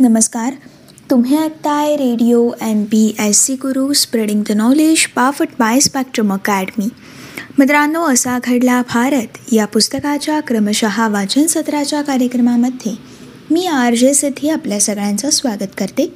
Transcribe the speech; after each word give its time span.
नमस्कार. 0.00 0.52
तुम्ही 1.10 1.38
ऐकताय 1.38 1.96
radio 1.96 2.50
M 2.62 2.84
P 2.84 3.16
S 3.20 3.44
C 3.44 3.54
Guru 3.54 3.92
spreading 3.92 4.42
the 4.48 4.52
knowledge 4.52 5.06
powered 5.06 5.48
by 5.58 5.80
spectrum 5.80 6.32
academy. 6.32 6.88
मित्रांनो 7.58 8.02
असा 8.02 8.38
घडला 8.44 8.82
भारत 8.94 9.52
या 9.52 9.66
पुस्तकाच्या 9.66 10.40
क्रमशः 10.40 11.08
वाचन 11.08 11.46
सत्राच्या 11.46 12.02
कार्यक्रमामध्ये. 12.02 12.94
मी 13.50 13.66
आर 13.66 13.94
जे 13.94 14.14
सिद्धी 14.14 14.48
आपल्या 14.48 14.80
सगळ्यांचं 14.80 15.30
स्वागत 15.30 15.72
करते. 15.78 16.14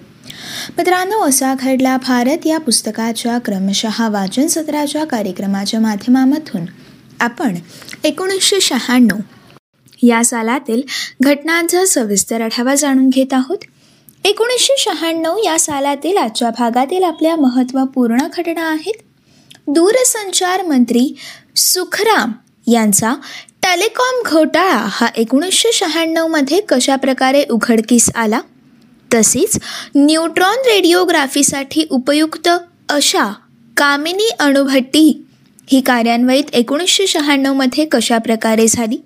मित्रांनो 0.79 1.19
असा 1.19 1.55
घडला 1.55 1.97
भारत 1.97 2.47
या 2.47 2.59
पुस्तकाच्या 2.59 3.39
क्रमशः 3.39 4.09
वाचन 4.09 4.47
सत्राच्या 4.47 5.05
कार्यक्रमाच्या 5.05 5.81
माध्यमामधून. 5.81 6.63
आपण 7.21 7.55
एकोणीसशे 8.05 8.61
शहाण्णव 8.61 9.17
या 10.03 10.25
सालातील 10.25 10.83
घटनांचा 11.23 11.85
सविस्तर 11.85 12.41
आढावा 12.41 12.75
जाणून 12.75 13.09
घेत 13.09 13.33
आहोत. 13.33 13.59
एकोणीसशे 14.25 14.75
शहाण्णव 14.79 15.37
या 15.45 15.59
सालातील 15.59 16.17
आजच्या 16.17 16.51
भागातील 16.51 17.03
आपल्या 17.03 17.37
महत्त्वपूर्ण 17.37 18.19
घटना 18.37 18.71
आहेत. 18.71 18.95
दूरसंचार 19.67 20.63
मंत्री 20.63 21.15
सुखराम 21.57 22.33
यांचा 22.67 23.15
टेलिकॉम 23.63 24.23
घोटाळा 24.31 24.87
हा 24.91 25.07
एकोणीसशे 25.17 25.73
शहाण्णवमध्ये 25.73 26.61
कशाप्रकारे 26.61 27.45
उघडकीस 27.51 28.11
आला? 28.15 28.41
तसेच 29.15 29.59
न्यूट्रॉन 29.97 30.57
रेडिओग्राफीसाठी 30.67 31.87
उपयुक्त 31.91 32.49
अशा 32.89 33.33
कामिनी 33.77 34.31
अणुभट्टी 34.39 35.25
ही 35.69 35.81
कार्यान्वयित 35.81 36.45
एकोणीसशे 36.53 37.07
शहाण्णवमध्ये 37.07 37.85
कशाप्रकारे 37.85 38.67
झाली? 38.69 38.99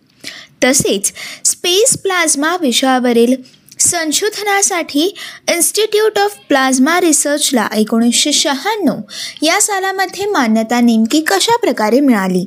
तसेच 0.65 1.13
स्पेस 1.45 1.99
प्लाझ्मा 1.99 2.57
विषयावरील 2.61 3.35
संशोधनासाठी 3.81 5.15
इन्स्टिट्यूट 5.53 6.19
ऑफ 6.19 6.37
प्लाझ्मा 6.49 7.01
रिसर्चला 7.01 7.69
एकोणीसशे 7.77 8.33
शहाण्णव 8.33 8.97
या 9.43 9.61
सालामध्ये 9.61 10.27
मान्यता 10.27 10.81
नेमकी 10.81 11.21
कशा 11.21 11.57
प्रकारे 11.57 12.01
मिळाली? 12.01 12.47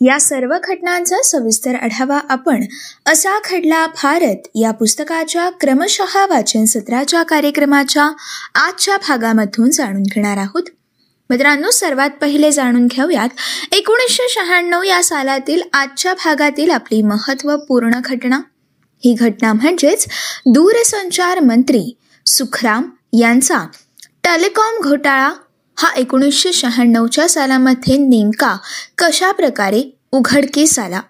या 0.00 0.20
सर्व 0.20 0.54
घटनांचा 0.64 1.16
सविस्तर 1.24 1.74
आढावा 1.74 2.20
आपण 2.28 2.64
असा 3.06 3.38
घडला 3.50 3.86
भारत 3.86 4.48
या 4.54 4.70
पुस्तकाच्या 4.70 5.50
क्रमशः 5.50 6.26
वाचन 6.26 6.64
सत्राच्या 6.64 7.22
कार्यक्रमाच्या 7.22 8.10
आजच्या 8.54 8.96
भागामधून 8.96 9.70
जाणून 9.70 10.02
घेणार 10.02 10.36
आहोत. 10.36 10.62
मित्रांनो 11.30 11.70
सर्वात 11.70 12.10
पहिले 12.20 12.50
जाणून 12.52 12.86
घेऊयात 12.86 13.28
एकोणीसशे 13.72 14.26
शहाण्णव 14.30 14.82
या 14.82 15.02
सालातील 15.04 15.62
आजच्या 15.72 16.12
भागातील 16.14 16.70
आपली 16.70 17.02
महत्त्वपूर्ण 17.02 18.00
घटना. 18.04 18.40
ही 19.04 19.12
घटना 19.12 19.52
म्हणजेच 19.52 20.06
दूरसंचार 20.46 21.40
मंत्री 21.40 21.96
सुखराम 22.26 22.82
यांचा. 23.12 23.58
टेलिकॉम 24.24 24.80
घोटाळा 24.82 25.32
हा 25.78 25.92
एकोणीसशे 25.96 26.52
शहाण्णवच्या 26.52 27.28
सालामध्ये 27.28 27.96
नेमका 27.96 28.56
कशा 28.98 29.32
प्रकारे 29.32 29.82
उघडकीस 30.12 30.78
आला? 30.78 31.00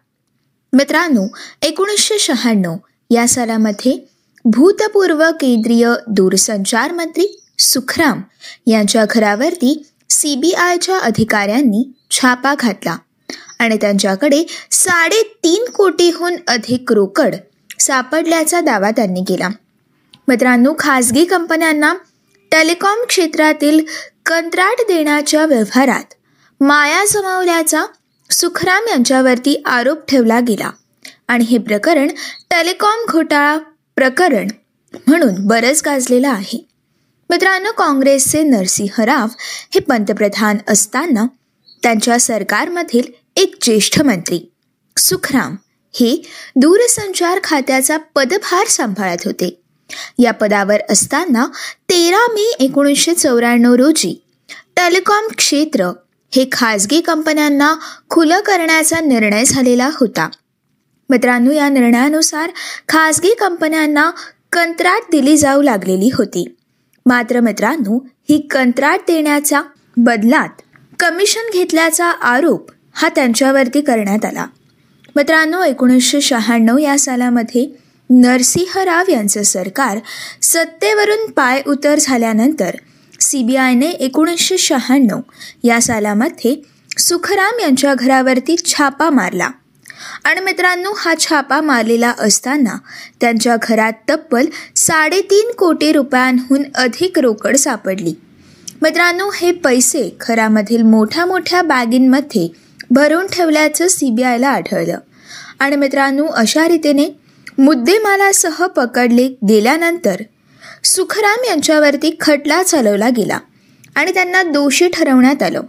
मित्रांनो 0.73 1.27
एकोणीसशे 1.63 2.19
शहाण्णव 2.19 2.77
या 3.11 3.29
सालामध्ये 3.29 3.99
भूतपूर्व 4.45 5.25
केंद्रीय 5.31 5.89
दूरसंचार 6.09 6.93
मंत्री 6.93 7.43
सुखराम 7.59 8.21
यांच्या 8.67 9.05
घरावरती 9.11 9.83
सी 10.17 10.35
बी 10.35 10.53
आयच्या 10.53 10.99
अधिकाऱ्यांनी 10.99 11.83
छापा 12.11 12.55
घातला 12.61 12.97
आणि 13.59 13.77
त्यांच्याकडे 13.77 14.43
साडेतीन 14.71 15.65
कोटीहून 15.75 16.37
अधिक 16.49 16.93
रोकड 16.93 17.35
सापडल्याचा 17.81 18.61
दावा 18.61 18.91
त्यांनी 18.91 19.23
केला. 19.29 19.49
मित्रांनो 20.29 20.73
खाजगी 20.79 21.25
कंपन्यांना 21.25 21.95
टेलिकॉम 22.53 23.05
क्षेत्रातील 23.09 23.81
कंत्राट 24.27 24.81
देण्याच्या 24.89 25.45
व्यवहारात 25.47 26.15
माया 26.61 27.05
जमावल्याचा 27.05 27.85
सुखराम 28.31 28.89
यांच्यावरती 28.89 29.63
आरोप 29.67 30.07
ठेवला 30.09 30.41
गेला 30.41 30.71
आणि 31.29 31.45
हे 31.45 31.59
प्रकरण 31.59 32.09
टेलिकॉम 32.51 33.05
घोटाळा 33.09 33.59
प्रकरण 33.97 34.49
म्हणून 35.07 35.35
बरंच 35.47 35.83
गाजलेलं 35.85 36.29
आहे. 36.29 36.76
मित्रांनो 37.31 37.73
काँग्रेसचे 37.73 38.43
नरसिंह 38.43 39.05
राव 39.05 39.27
हे 39.75 39.81
पंतप्रधान 39.81 40.57
असताना 40.69 41.27
त्यांच्या 41.83 42.21
सरकारमधील 42.21 43.03
एक 43.37 43.55
ज्येष्ठ 43.63 44.03
मंत्री 44.03 44.41
सुखराम 44.97 45.57
हे 45.95 46.23
दूरसंचार 46.57 47.41
खात्याचा 47.45 47.97
पदभार 47.97 48.67
सांभाळत 48.67 49.17
होते. 49.25 49.61
या 50.19 50.33
पदावर 50.33 50.81
असताना 50.91 51.47
तेरा 51.89 52.33
मे 52.33 52.53
एकोणीसशे 52.61 53.15
चौऱ्याण्णव 53.15 53.75
रोजी 53.75 54.23
टेलिकॉम 54.77 55.25
क्षेत्र 55.37 55.93
हे 56.35 56.49
खाजगी 56.53 57.01
कंपन्यांना 57.01 57.75
खुलं 58.11 58.41
करण्याचा 58.41 59.01
निर्णय 59.01 59.45
झालेला 59.45 59.91
होता. 59.95 60.29
मित्रांनो 61.11 61.51
या 61.51 61.69
निर्णयानुसार 61.69 62.51
खाजगी 62.89 63.35
कंपन्यांना 63.35 64.11
कंत्राट 64.53 65.11
दिली 65.11 65.37
जाऊ 65.37 65.63
लागलेली 65.63 66.11
होती. 66.15 66.55
मात्र 67.07 67.41
मित्रांनो 67.41 67.99
ही 68.29 68.39
कंत्राट 68.51 69.01
देण्याच्या 69.01 69.63
बदलात 69.97 70.49
कमिशन 71.01 71.51
घेतल्याचा 71.53 72.07
आरोप 72.07 72.71
हा 72.93 73.09
त्यांच्यावरती 73.09 73.81
करण्यात 73.81 74.25
आला. 74.25 74.47
मित्रांनो 75.17 75.63
एकोणीसशे 75.63 76.21
शहाण्णव 76.21 76.79
या 76.79 76.99
सालामध्ये 76.99 77.67
नरसिंह 78.11 78.83
राव 78.83 79.05
यांचं 79.09 79.43
सरकार 79.43 79.99
सत्तेवरून 80.43 81.31
पाय 81.31 81.63
उतर 81.67 81.99
झाल्यानंतर 82.01 82.77
सी 83.21 83.43
बी 83.43 83.57
आयने 83.57 83.87
एकोणीसशे 83.87 84.59
शहाण्णव 84.59 85.21
या 85.65 85.81
सालामध्ये 85.81 86.55
सुखराम 86.99 87.61
यांच्या 87.61 87.95
घरावरती 87.95 88.57
छापा 88.67 89.11
मारला. 89.11 89.49
आणि 90.25 90.41
मित्रांनो 90.41 90.93
हा 90.97 91.15
छापा 91.21 91.61
मारलेला 91.61 92.13
असताना 92.19 92.79
त्यांच्या 93.21 93.57
घरात 93.63 93.93
तब्बल 94.11 94.47
साडेतीन 94.77 95.51
कोटी 95.59 95.93
रुपयांहून 95.93 96.63
अधिक 96.75 97.19
रोकड 97.19 97.57
सापडली. 97.57 98.15
मित्रांनो 98.83 99.31
हे 99.35 99.53
पैसे 99.53 100.17
घरामधील 100.21 100.83
मोठ्या 100.83 101.27
मोठ्या 101.27 101.63
बॅगींमध्ये 101.63 102.49
भरून 102.91 103.27
ठेवल्याचं 103.27 103.89
सी 103.89 104.11
बी 104.11 104.23
आयला 104.23 104.49
आढळलं. 104.49 104.99
आणि 105.59 105.77
मित्रांनो 105.77 106.27
अशा 106.27 106.69
रीतीने 106.69 107.09
मुद्देमालासह 107.59 108.67
पकडले 108.67 109.29
गेल्यानंतर 109.49 110.17
सुखराम 110.85 111.45
यांच्यावरती 111.49 112.17
खटला 112.21 112.63
चालवला 112.63 113.09
गेला 113.09 113.39
आणि 113.95 114.15
त्यांना 114.15 114.43
दोषी 114.43 114.89
ठरवण्यात 114.89 115.43
आलं. 115.43 115.61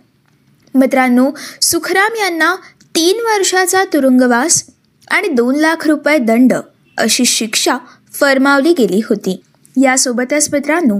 मित्रांनो 0.76 1.32
सुखराम 1.62 2.12
यांना 2.16 2.56
तीन 2.98 3.20
वर्षाचा 3.20 3.84
तुरुंगवास 3.84 4.64
आणि 5.08 5.28
दोन 5.28 5.56
लाख 5.56 5.88
रुपये 5.88 6.18
दंड 6.18 6.54
अशी 6.98 7.26
शिक्षा 7.26 7.78
फरमावली 8.14 8.74
गेली 8.74 9.02
होती. 9.10 9.44
यासोबतच 9.84 10.50
मित्रांनो 10.54 11.00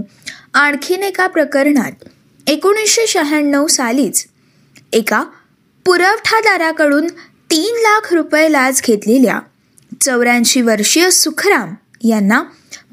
आणखीन 0.54 1.02
एका 1.02 1.26
प्रकरणात 1.26 1.92
एकोणीसशे 2.46 3.06
शहाण्णव 3.06 3.66
सालीच 3.66 4.26
एका 4.92 5.24
पुरवठादाराकडून 5.84 7.06
तीन 7.50 7.74
लाख 7.78 8.12
रुपये 8.12 8.52
लाच 8.52 8.82
घेतलेल्या 8.82 9.40
चौऱ्याऐंशी 10.00 10.62
वर्षीय 10.62 11.10
सुखराम 11.10 11.74
यांना 12.08 12.42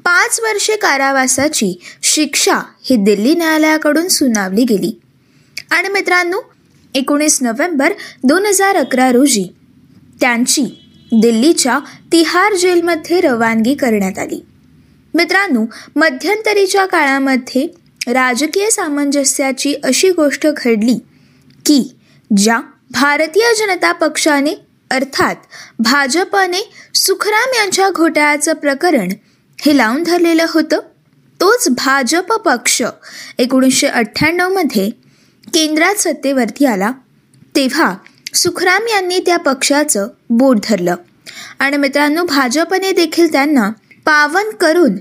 पाच 0.04 0.40
वर्षे 0.40 0.76
कारावासाची 0.76 1.80
शिक्षा 2.02 2.56
ही 2.82 2.96
दिल्ली 2.96 3.34
न्यायालयाकडून 3.34 4.08
सुनावली 4.08 4.64
गेली. 4.64 5.00
आणि 5.70 5.88
मित्रांनो 5.88 6.40
एकोणीस 6.96 7.38
नोव्हेंबर 7.42 7.92
दोन 8.24 8.46
हजार 8.46 8.76
अकरा 8.76 9.12
रोजी 9.12 9.44
त्यांची 10.20 10.62
दिल्लीच्या 11.12 11.78
तिहार 12.12 12.54
जेलमध्ये 12.54 13.20
रवानगी 13.20 13.74
करण्यात 13.74 14.18
आली. 14.18 14.40
मित्रांनो 15.14 15.64
मध्यंतरीच्या 15.96 16.86
काळामध्ये 16.86 17.66
राजकीय 18.12 18.70
सामंजस्याची 18.70 19.74
अशी 19.84 20.10
गोष्ट 20.10 20.46
घडली 20.46 20.94
की 21.66 21.96
ज्या 22.36 22.60
भारतीय 22.90 23.54
जनता 23.54 23.92
पक्षाने 23.92 24.54
अर्थात 24.90 25.36
भाजपने 25.78 26.60
सुखराम 26.94 27.54
यांच्या 27.56 27.90
घोटाळ्याचं 27.90 28.52
प्रकरण 28.52 29.12
हे 29.58 29.76
लावून 29.76 30.02
धरलेलं 30.02 30.46
होतं 30.48 30.80
तोच 31.40 31.68
भाजप 31.68 32.32
पक्ष 32.32 32.82
एकोणीसशे 33.38 33.86
अठ्ठ्याण्णवमध्ये 33.86 34.90
केंद्रात 35.54 35.94
सत्तेवरती 35.94 36.66
आला 36.66 36.92
तेव्हा 37.56 37.94
सुखराम 38.34 38.82
यांनी 38.88 39.18
त्या 39.18 39.36
पक्षाचं 39.36 40.08
बोट 40.30 40.56
धरलं. 40.64 40.94
आणि 41.58 41.76
मित्रांनो 41.76 42.24
भाजपने 42.24 42.92
देखील 42.92 43.32
त्यांना 43.32 43.70
पावन 44.04 44.50
करून 44.50 44.92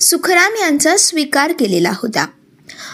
सुखराम 0.00 0.52
यांचा 0.60 0.96
स्वीकार 0.96 1.52
केलेला 1.52 1.90
होता. 1.90 2.26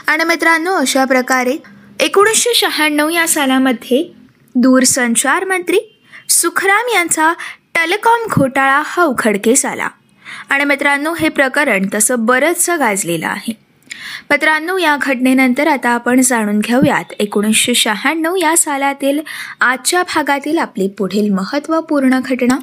आणि 0.07 0.25
मित्रांनो 0.25 0.75
अशा 0.75 1.05
प्रकारे 1.05 1.57
एकोणीसशे 2.01 2.55
शहाण्णव 2.55 3.09
या 3.09 3.29
सालामध्ये 3.29 4.13
दूरसंचार 4.55 5.45
मंत्री 5.45 5.79
सुखराम 6.29 6.87
यांचा 6.95 7.33
टेलिकॉम 7.75 8.21
घोटाळा 8.31 8.83
हा 8.85 9.03
उघडकीस 9.03 9.67
आला. 9.67 9.89
आणि 10.51 10.65
मित्रांनो 10.65 11.15
हे 11.15 11.29
प्रकरण 11.29 11.87
तसं 11.95 12.15
बरंचसं 12.19 12.79
गाजलेलं 12.79 13.27
आहे. 13.27 13.68
मित्रांनो 14.31 14.77
या 14.79 14.97
घटनेनंतर 15.03 15.67
आता 15.67 15.91
आपण 15.91 16.21
जाणून 16.21 16.59
घेऊयात. 16.59 17.13
एकोणीसशे 17.19 17.75
शहाण्णव 17.75 18.37
या 18.37 18.57
सालातील 18.57 19.21
आजच्या 19.61 20.03
भागातील 20.03 20.59
आपली 20.59 20.89
पुढील 20.89 21.33
महत्त्वपूर्ण 21.33 22.21
घटना. 22.25 22.59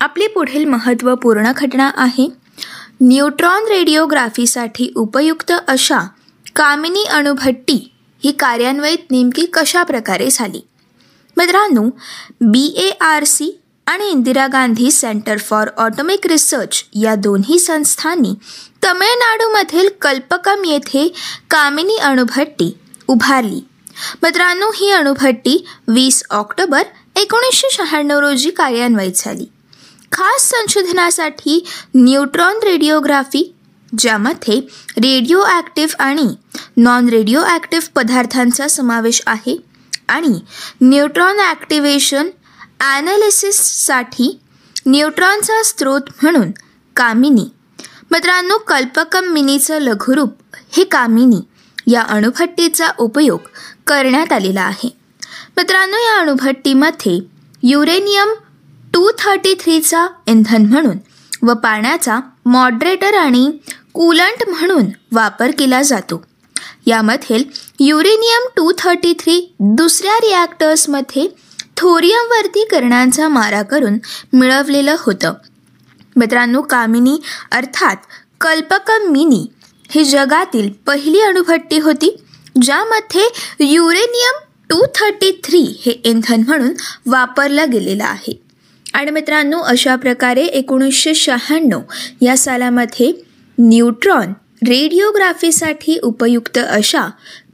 आपली 0.00 0.26
पुढील 0.26 0.64
महत्त्वपूर्ण 0.64 1.52
घटना 1.56 1.90
आहे 1.96 2.28
न्यूट्रॉन 3.00 3.62
रेडिओग्राफीसाठी 3.68 4.92
उपयुक्त 4.96 5.52
अशा 5.68 6.00
कामिनी 6.56 7.04
अणुभट्टी 7.04 7.92
ही 8.24 8.32
कार्यान्वित 8.32 9.10
नेमकी 9.10 9.46
कशा 9.46 9.82
प्रकारे 9.82 10.28
झाली? 10.30 10.60
मित्रांनो 11.36 11.88
बी 12.40 12.66
ए 12.76 12.90
आर 13.04 13.24
सी 13.24 13.60
आणि 13.86 14.10
Indira 14.10 14.46
Gandhi 14.46 14.90
centre 14.90 15.36
for 15.36 15.68
atomic 15.76 16.26
research 16.26 16.84
या 17.02 17.14
दोन्ही 17.14 17.58
संस्थांनी 17.58 18.34
तमिळनाडूमधील 18.82 19.88
कल्पकम 20.00 20.64
येथे 20.64 21.06
कामिनी 21.50 21.96
अणुभट्टी 21.98 22.72
उभारली. 23.08 23.60
मित्रांनो 24.22 24.70
ही 24.74 24.90
अणुभट्टी 24.90 25.56
वीस 25.88 26.22
ऑक्टोबर 26.30 26.82
एकोणीसशे 27.16 27.68
शहाण्णव 27.72 28.18
रोजी 28.20 28.50
कार्यान्वित 28.50 29.12
झाली. 29.16 29.46
खास 30.12 30.48
संशोधनासाठी 30.50 31.62
न्यूट्रॉन 31.94 32.58
रेडिओग्राफी 32.64 33.50
ज्यामध्ये 33.92 34.58
रेडिओ 34.96 35.42
ॲक्टिव्ह 35.46 36.02
आणि 36.02 36.26
नॉन 36.76 37.08
रेडिओ 37.08 37.42
ॲक्टिव्ह 37.44 37.88
पदार्थांचा 37.94 38.68
समावेश 38.68 39.20
आहे 39.26 39.56
आणि 40.08 40.38
न्यूट्रॉन 40.80 41.38
ॲक्टिवेशन 41.40 42.28
ॲनालिसिससाठी 42.80 44.30
न्यूट्रॉनचा 44.86 45.62
स्रोत 45.62 46.08
म्हणून 46.22 46.50
कामिनी 46.96 47.48
मित्रांनो 48.12 48.56
कल्पकम 48.58 49.24
मिनीचं 49.24 49.78
लघुरूप 49.78 50.32
हे 50.76 50.84
कामिनी 50.84 51.40
या 51.86 52.02
अणुभट्टीचा 52.02 52.88
उपयोग 52.98 53.38
करण्यात 53.86 54.32
आलेला 54.32 54.60
आहे. 54.60 54.88
मित्रांनो 55.56 55.96
या 55.96 56.18
अणुभट्टीमध्ये 56.20 57.18
युरेनियम 57.62 58.32
टू 58.94 59.10
थर्टी 59.18 59.54
थ्रीचा 59.60 60.06
इंधन 60.26 60.66
म्हणून 60.66 60.96
व 61.42 61.54
पाण्याचा 61.54 62.18
मॉडरेटर 62.46 63.14
आणि 63.14 63.50
कूलंट 63.92 64.48
म्हणून 64.48 64.84
वापर 65.12 65.50
केला 65.58 65.82
जातो. 65.82 66.22
यामधील 66.86 67.44
युरेनियम 67.80 68.48
टू 68.56 68.72
थर्टी 68.78 69.12
थ्री 69.12 69.54
दुसऱ्या 69.60 70.16
रिॲक्टर्समध्ये 70.16 71.26
थोरियमवरती 71.76 72.64
करणांचा 72.64 73.28
मारा 73.28 73.62
करून 73.62 73.98
मिळवलेलं 74.32 74.96
होतं. 74.98 75.32
मित्रांनो 76.16 76.60
कामिनी 76.62 77.16
अर्थात 77.50 77.96
कल्पकमिनी 78.40 79.46
ही 79.90 80.04
जगातील 80.04 80.70
पहिली 80.86 81.20
अणुभट्टी 81.20 81.78
होती 81.78 82.16
ज्यामध्ये 82.62 83.28
युरेनियम 83.64 84.38
टू 84.70 84.84
थर्टी 84.94 85.30
थ्री 85.44 85.60
हे 85.80 85.90
इंधन 86.04 86.42
म्हणून 86.46 86.72
वापरलं 87.06 87.70
गेलेलं 87.70 88.04
आहे. 88.04 88.32
आणि 88.94 89.10
मित्रांनो 89.10 89.60
अशा 89.60 89.96
प्रकारे 89.96 90.42
एकोणीसशे 90.42 91.14
शहाण्णव 91.14 91.80
या 92.20 92.36
सालामध्ये 92.36 93.12
न्यूट्रॉन 93.58 94.32
रेडिओग्राफीसाठी 94.68 95.98
उपयुक्त 96.02 96.58
अशा 96.58 97.08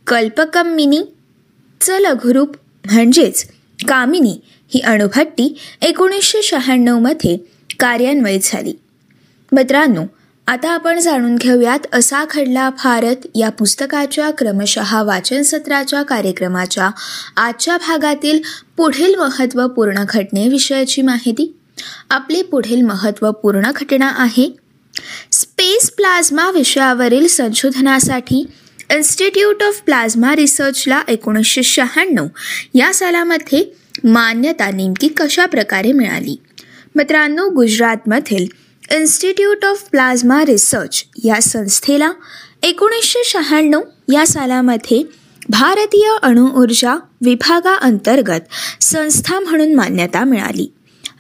कल्पकमिनीचं 0.06 1.99
लघुरूप 1.99 2.56
म्हणजेच 2.84 3.44
कामिनी 3.88 4.40
ही 4.75 4.81
अणुभट्टी 4.81 5.55
एकोणीसशे 5.82 6.43
शहाण्णवमध्ये 6.43 7.37
कार्यान्वित 7.78 8.40
झाली. 8.42 8.72
मित्रांनो 9.52 10.04
आता 10.46 10.70
आपण 10.70 10.98
जाणून 10.98 11.36
घेऊयात 11.36 11.86
असा 11.92 12.25
घडला 12.30 12.70
भारत 12.70 13.26
या 13.34 13.50
पुस्तकाच्या 13.50 14.30
क्रमशः 14.30 15.02
वाचन 15.02 15.42
सत्राच्या 15.42 16.02
कार्यक्रमाच्या 16.02 16.90
आजच्या 17.36 17.76
भागातील 17.76 18.40
पुढील 18.76 19.14
महत्त्वपूर्ण 19.14 20.04
घटनेविषयाची 20.08 21.02
माहिती. 21.02 21.54
आपली 22.10 22.42
पुढील 22.42 22.80
महत्त्वपूर्ण 22.80 23.70
घटना 23.76 24.12
आहे 24.16 24.56
स्पेस 25.32 25.90
प्लाझ्मा 25.90 26.50
विषयावरील 26.50 27.26
संशोधनासाठी 27.26 28.46
इन्स्टिट्यूट 28.90 29.62
ऑफ 29.62 29.81
प्लाझ्मा 29.81 30.36
रिसर्चला 30.36 31.02
एकोणीसशे 31.08 31.62
शहाण्णव 31.62 32.26
या 32.74 32.94
सालामध्ये 32.94 33.64
मान्यता 34.04 34.70
नेमकी 34.70 35.08
कशा 35.08 35.46
प्रकारे 35.46 35.92
मिळाली? 35.92 36.36
मित्रांनो 36.98 37.48
गुजरातमधील 37.48 38.46
इन्स्टिट्यूट 38.94 39.64
ऑफ 39.64 39.82
प्लाझ्मा 39.90 40.44
रिसर्च 40.44 41.04
या 41.24 41.42
संस्थेला 41.42 42.12
एकोणीसशे 42.62 43.22
शहाण्णव 43.24 43.80
या 44.12 44.26
सालामध्ये 44.26 45.02
भारतीय 45.48 46.10
अणुऊर्जा 46.22 46.94
विभागाअंतर्गत 47.24 48.40
संस्था 48.80 49.40
म्हणून 49.40 49.74
मान्यता 49.74 50.24
मिळाली. 50.24 50.72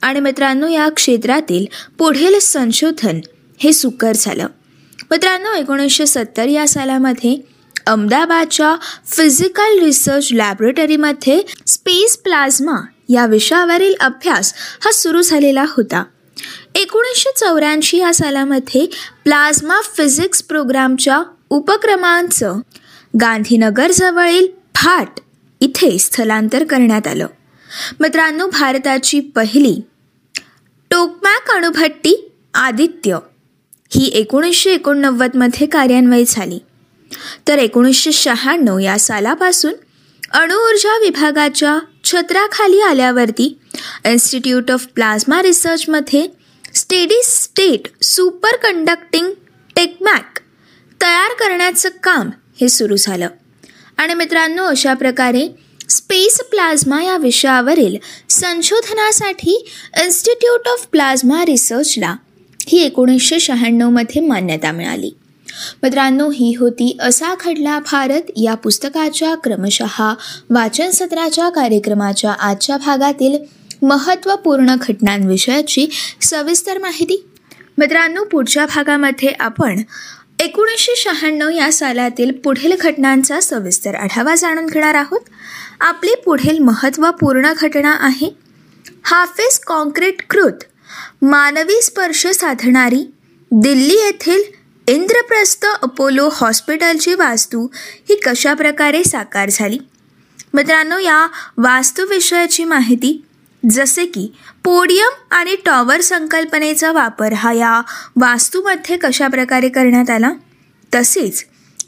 आणि 0.02 0.20
मित्रांनो 0.20 0.66
या 0.66 0.88
क्षेत्रातील 0.88 1.66
पुढील 1.98 2.38
संशोधन 2.38 3.20
हे 3.58 3.72
सुकर 3.72 4.12
झालं. 4.16 4.46
मित्रांनो 5.10 5.54
एकोणीसशे 5.54 6.06
सत्तर 6.06 6.46
या 6.46 6.68
सालामध्ये 6.68 7.40
अहमदाबादच्या 7.86 8.76
फिजिकल 9.06 9.78
रिसर्च 9.84 10.28
लॅबोरेटरीमध्ये 10.32 11.40
स्पेस 11.66 12.16
प्लाझ्मा 12.16 12.76
या 13.08 13.26
विषयावरील 13.26 13.94
अभ्यास 14.00 14.54
हा 14.80 14.92
सुरू 14.92 15.22
झालेला 15.22 15.64
होता. 15.68 16.04
एकोणीसशे 16.74 17.32
चौऱ्याऐंशी 17.36 17.96
या 17.98 18.14
सालामध्ये 18.14 18.86
प्लाझ्मा 19.24 19.80
फिजिक्स 19.96 20.42
प्रोग्रामच्या 20.42 21.22
उपक्रमांचं 21.50 22.58
गांधीनगरजवळील 23.20 24.46
भाट 24.74 25.20
इथे 25.60 25.98
स्थलांतर 25.98 26.64
करण्यात 26.64 27.06
आलं. 27.06 27.26
मित्रांनो 28.00 28.46
भारताची 28.46 29.20
पहिली 29.20 29.80
टोकमॅक 30.90 31.50
अणुभट्टी 31.50 32.30
आदित्य 32.54 33.18
ही 33.94 34.06
एकोणीसशे 34.14 34.70
एकोणनव्वदमध्ये 34.70 35.66
कार्यान्वित 35.66 36.26
झाली. 36.28 36.58
तर 37.48 37.58
एकोणीसशे 37.58 38.12
शहाण्णव 38.12 38.78
या 38.78 38.98
सालापासून 38.98 39.74
अणुऊर्जा 40.32 40.98
विभागाच्या 40.98 41.78
छत्राखाली 42.12 42.80
आल्यावरती 42.80 43.58
इन्स्टिट्यूट 44.04 44.70
ऑफ 44.70 44.86
प्लाझ्मा 44.86 45.42
रिसर्चमध्ये 45.42 46.26
steady 46.74 47.22
state 47.24 48.02
super 48.02 48.56
conducting 48.56 49.30
tokamak 49.76 50.38
तयार 51.02 51.32
करण्याचं 51.32 51.88
काम 52.02 52.30
हे 52.60 52.68
सुरू 52.68 52.96
झालं. 52.96 53.28
आणि 53.96 54.14
मित्रांनो 54.14 54.64
अशा 54.64 54.94
प्रकारे 54.94 55.48
स्पेस 55.90 56.40
प्लाझ्मा 56.40 57.02
या 57.02 57.16
विषयावरील 57.16 57.96
संशोधनासाठी 58.30 59.66
इन्स्टिट्यूट 60.02 60.68
ऑफ 60.68 60.86
प्लाझ्मा 60.86 61.44
रिसर्चला 61.44 62.16
ही 62.68 62.82
एकोणीसशे 62.82 63.40
शहाण्णवमध्ये 63.40 64.22
मान्यता 64.22 64.72
मिळाली. 64.72 65.10
मित्रांनो 65.82 66.30
ही 66.30 66.54
होती 66.58 66.96
असा 67.00 67.34
खडला 67.40 67.78
भारत 67.78 68.30
या 68.36 68.54
पुस्तकाच्या 68.54 69.34
क्रमशः 69.34 70.12
वाचन 70.50 70.90
सत्राच्या 70.90 71.48
कार्यक्रमाच्या 71.48 72.32
आजच्या 72.32 72.76
भागातील 72.76 73.38
महत्त्वपूर्ण 73.82 74.74
घटनांविषयाची 74.80 75.86
सविस्तर 76.22 76.78
माहिती. 76.78 77.24
मित्रांनो 77.78 78.24
पुढच्या 78.24 78.66
भागामध्ये 78.66 79.32
आपण 79.40 79.82
एकोणीसशे 80.38 80.92
शहाण्णव 80.96 81.48
या 81.48 81.72
सालातील 81.72 82.32
पुढील 82.32 82.72
घटनांचा 82.80 83.40
सविस्तर 83.40 83.94
आढावा 83.94 84.34
जाणून 84.34 84.66
घेणार 84.66 84.94
आहोत. 84.94 85.20
आपली 85.80 86.14
पुढील 86.24 86.58
महत्त्वपूर्ण 86.58 87.52
घटना 87.60 87.96
आहे 88.00 88.30
हाफिज 89.04 89.58
कॉन्क्रीट 89.58 90.22
कृत 90.30 90.64
मानवी 91.22 91.80
स्पर्श 91.82 92.26
साधणारी 92.26 93.04
दिल्ली 93.50 93.94
येथील 93.94 94.42
इंद्रप्रस्थ 94.88 95.64
अपोलो 95.82 96.28
हॉस्पिटलची 96.32 97.14
वास्तू 97.14 97.66
ही 98.08 98.16
कशा 98.16 98.54
प्रकारे 98.54 99.04
साकार 99.04 99.48
झाली? 99.50 99.78
मित्रांनो 100.54 100.98
या 100.98 101.26
वास्तूविषयाची 101.58 102.64
माहिती 102.64 103.24
जसे 103.70 104.06
की 104.06 104.26
पोडियम 104.64 105.10
आणि 105.30 105.56
टॉवर 105.66 106.00
संकल्पनेचा 106.00 106.92
वापर 106.92 107.32
हा 107.32 107.52
या 107.52 107.82
वास्तूमध्ये 108.16 108.96
कशा 108.96 109.28
प्रकारे 109.28 109.68
करण्यात 109.68 110.10
आला? 110.10 110.32
तसेच 110.94 111.44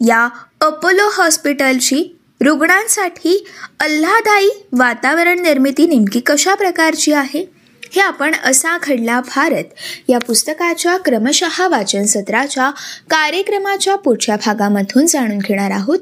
या 0.06 0.28
अपोलो 0.60 1.08
हॉस्पिटलची 1.12 2.18
रुग्णांसाठी 2.44 3.46
आल्हादायी 3.80 4.50
वातावरण 4.72 5.42
निर्मिती 5.42 5.86
नेमकी 5.86 6.20
कशा 6.20 6.54
प्रकारची 6.54 7.12
आहे? 7.12 7.59
हे 7.92 8.00
आपण 8.00 8.34
असा 8.44 8.76
घडला 8.82 9.20
भारत 9.20 9.64
या 10.08 10.18
पुस्तकाच्या 10.18 10.96
क्रमशः 10.96 11.66
वाचन 11.68 12.04
सत्राच्या 12.04 12.70
कार्यक्रमाच्या 13.10 13.96
पुढच्या 13.96 14.36
भागामधून 14.36 15.06
जाणून 15.06 15.38
घेणार 15.38 15.70
आहोत. 15.70 15.98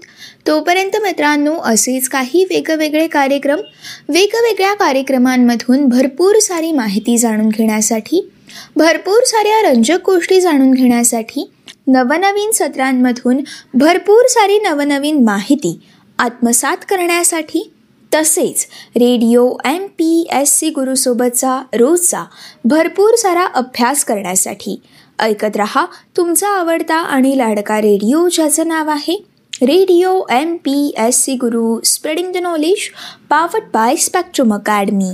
तोपर्यंत 0.46 0.96
मित्रांनो 1.02 1.54
असेच 1.64 2.08
काही 2.08 2.44
वेगवेगळे 2.44 3.06
कार्यक्रम 3.06 3.60
वेगवेगळ्या 4.08 4.74
कार्यक्रमांमधून 4.74 5.86
भरपूर 5.86 6.38
सारी 6.38 6.72
माहिती 6.72 7.18
जाणून 7.18 7.48
घेण्यासाठी 7.48 8.28
भरपूर 8.76 9.24
साऱ्या 9.24 9.60
रंजक 9.62 9.98
गोष्टी 10.06 10.40
जाणून 10.40 10.70
घेण्यासाठी 10.70 11.50
नवनवीन 11.86 12.50
सत्रांमधून 12.50 13.40
भरपूर 13.74 14.26
सारी 14.26 14.58
नवनवीन 14.58 15.24
माहिती 15.24 15.78
आत्मसात 16.18 16.76
करण्यासाठी 16.88 17.70
तसेच 18.14 18.66
radio 18.96 19.50
M 19.64 19.86
P 19.98 20.26
S 20.32 20.58
C 20.58 20.70
गुरुसोबतचा 20.70 21.60
रोजचा 21.74 22.24
भरपूर 22.64 23.14
सारा 23.14 23.46
अभ्यास 23.54 24.04
करण्यासाठी. 24.04 24.80
ऐकत 25.18 25.56
रहा 25.56 25.84
तुमचा 26.16 26.48
आवडता 26.48 26.96
आणि 26.96 27.36
लाडका 27.38 27.80
रेडिओ 27.80 28.28
ज्याचं 28.28 28.68
नाव 28.68 28.90
आहे 28.90 29.16
radio 29.62 30.20
M 30.30 30.56
P 30.56 30.92
S 30.98 31.22
C 31.24 31.34
Guru 31.34 31.78
spreading 31.84 32.32
the 32.32 32.36
knowledge 32.36 32.88
powered 33.30 33.70
by 33.74 33.96
spectrum 33.96 34.54
academy. 34.54 35.10